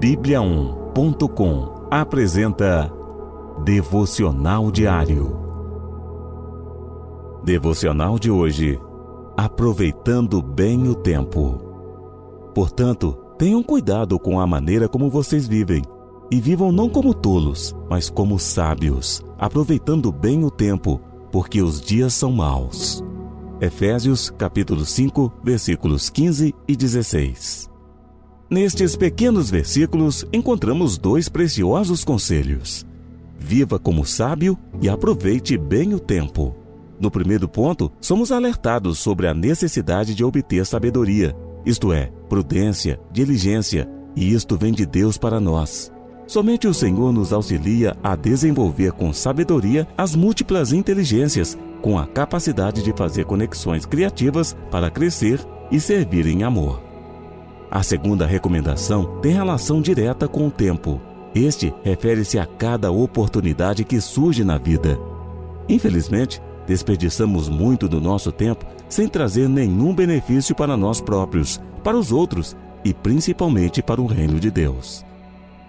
[0.00, 2.90] Bíblia1.com apresenta
[3.62, 5.36] Devocional Diário.
[7.44, 8.80] Devocional de hoje.
[9.36, 11.60] Aproveitando bem o tempo.
[12.54, 15.82] Portanto, tenham cuidado com a maneira como vocês vivem
[16.30, 20.98] e vivam não como tolos, mas como sábios, aproveitando bem o tempo,
[21.30, 23.04] porque os dias são maus.
[23.60, 27.69] Efésios capítulo 5, versículos 15 e 16.
[28.50, 32.84] Nestes pequenos versículos encontramos dois preciosos conselhos.
[33.38, 36.56] Viva como sábio e aproveite bem o tempo.
[36.98, 41.32] No primeiro ponto, somos alertados sobre a necessidade de obter sabedoria,
[41.64, 45.92] isto é, prudência, diligência, e isto vem de Deus para nós.
[46.26, 52.82] Somente o Senhor nos auxilia a desenvolver com sabedoria as múltiplas inteligências, com a capacidade
[52.82, 55.38] de fazer conexões criativas para crescer
[55.70, 56.89] e servir em amor.
[57.70, 61.00] A segunda recomendação tem relação direta com o tempo.
[61.32, 64.98] Este refere-se a cada oportunidade que surge na vida.
[65.68, 72.10] Infelizmente, desperdiçamos muito do nosso tempo sem trazer nenhum benefício para nós próprios, para os
[72.10, 75.04] outros e principalmente para o reino de Deus.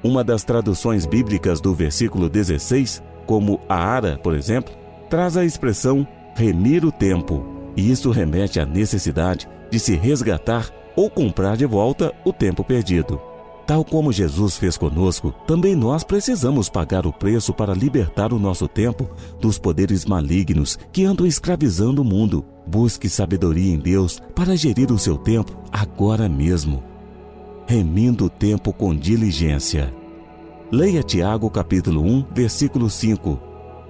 [0.00, 4.72] Uma das traduções bíblicas do versículo 16, como a Ara, por exemplo,
[5.10, 7.44] traz a expressão remir o tempo,
[7.76, 13.20] e isso remete à necessidade de se resgatar ou comprar de volta o tempo perdido.
[13.64, 18.66] Tal como Jesus fez conosco, também nós precisamos pagar o preço para libertar o nosso
[18.66, 19.08] tempo
[19.40, 22.44] dos poderes malignos que andam escravizando o mundo.
[22.66, 26.82] Busque sabedoria em Deus para gerir o seu tempo agora mesmo.
[27.64, 29.94] Remindo o tempo com diligência.
[30.72, 33.38] Leia Tiago capítulo 1, versículo 5,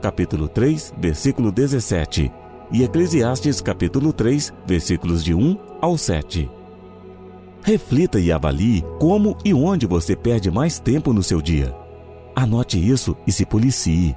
[0.00, 2.30] capítulo 3, versículo 17
[2.70, 6.61] e Eclesiastes capítulo 3, versículos de 1 ao 7.
[7.62, 11.74] Reflita e avalie como e onde você perde mais tempo no seu dia.
[12.34, 14.16] Anote isso e se policie.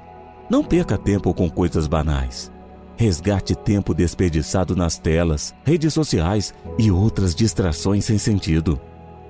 [0.50, 2.50] Não perca tempo com coisas banais.
[2.96, 8.80] Resgate tempo desperdiçado nas telas, redes sociais e outras distrações sem sentido.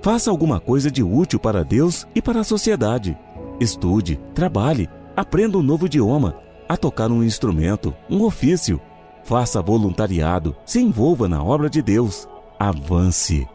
[0.01, 3.17] Faça alguma coisa de útil para Deus e para a sociedade.
[3.59, 8.79] Estude, trabalhe, aprenda um novo idioma, a tocar um instrumento, um ofício.
[9.23, 12.27] Faça voluntariado, se envolva na obra de Deus.
[12.57, 13.47] Avance.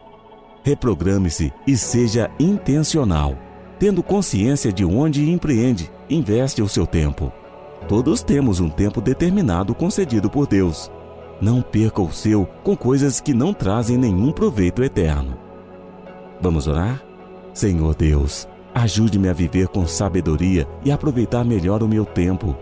[0.63, 3.37] Reprograme-se e seja intencional,
[3.77, 7.31] tendo consciência de onde empreende, investe o seu tempo.
[7.87, 10.89] Todos temos um tempo determinado concedido por Deus.
[11.41, 15.37] Não perca o seu com coisas que não trazem nenhum proveito eterno.
[16.39, 17.03] Vamos orar?
[17.53, 22.55] Senhor Deus, ajude-me a viver com sabedoria e aproveitar melhor o meu tempo.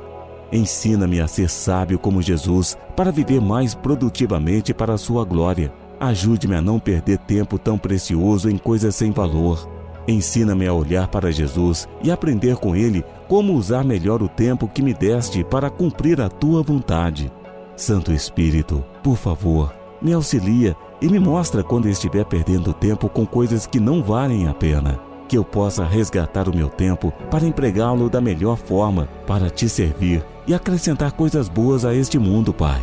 [0.51, 5.71] Ensina-me a ser sábio como Jesus para viver mais produtivamente para a sua glória.
[6.01, 9.69] Ajude-me a não perder tempo tão precioso em coisas sem valor.
[10.07, 14.81] Ensina-me a olhar para Jesus e aprender com Ele como usar melhor o tempo que
[14.81, 17.31] me deste para cumprir a tua vontade.
[17.75, 23.67] Santo Espírito, por favor, me auxilia e me mostra quando estiver perdendo tempo com coisas
[23.67, 24.99] que não valem a pena.
[25.27, 30.25] Que eu possa resgatar o meu tempo para empregá-lo da melhor forma para te servir
[30.47, 32.81] e acrescentar coisas boas a este mundo, Pai.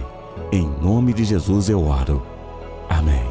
[0.53, 2.38] Em nome de Jesus eu oro.
[2.99, 3.23] Amém.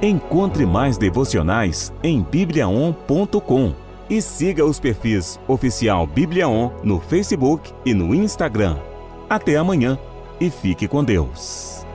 [0.00, 3.74] Encontre mais devocionais em bibliaon.com
[4.08, 8.78] e siga os perfis oficial Bibliaon no Facebook e no Instagram.
[9.28, 9.98] Até amanhã
[10.40, 11.86] e fique com Deus.